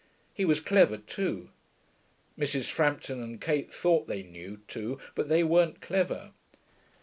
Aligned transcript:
He 0.33 0.45
was 0.45 0.59
clever, 0.59 0.97
too. 0.97 1.49
Mrs. 2.35 2.71
Frampton 2.71 3.21
and 3.21 3.39
Kate 3.39 3.71
thought 3.71 4.07
they 4.07 4.23
knew, 4.23 4.59
too; 4.67 4.97
but 5.13 5.29
they 5.29 5.43
weren't 5.43 5.79
clever. 5.79 6.31